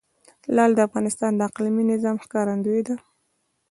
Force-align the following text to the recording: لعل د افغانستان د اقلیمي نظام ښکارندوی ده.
لعل 0.55 0.71
د 0.75 0.79
افغانستان 0.87 1.31
د 1.35 1.39
اقلیمي 1.49 1.83
نظام 1.91 2.15
ښکارندوی 2.23 2.81
ده. 2.87 2.95